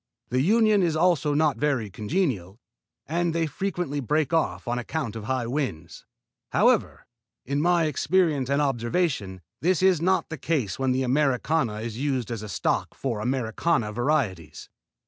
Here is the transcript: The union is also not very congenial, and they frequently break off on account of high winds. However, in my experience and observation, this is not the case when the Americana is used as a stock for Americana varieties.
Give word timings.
The 0.29 0.41
union 0.41 0.81
is 0.81 0.95
also 0.95 1.35
not 1.35 1.57
very 1.57 1.91
congenial, 1.91 2.59
and 3.05 3.35
they 3.35 3.45
frequently 3.45 3.99
break 3.99 4.33
off 4.33 4.67
on 4.67 4.79
account 4.79 5.15
of 5.15 5.25
high 5.25 5.45
winds. 5.45 6.07
However, 6.53 7.05
in 7.45 7.61
my 7.61 7.83
experience 7.85 8.49
and 8.49 8.63
observation, 8.63 9.41
this 9.61 9.83
is 9.83 10.01
not 10.01 10.29
the 10.29 10.39
case 10.39 10.79
when 10.79 10.91
the 10.91 11.03
Americana 11.03 11.81
is 11.81 11.99
used 11.99 12.31
as 12.31 12.41
a 12.41 12.49
stock 12.49 12.95
for 12.95 13.19
Americana 13.19 13.93
varieties. 13.93 14.69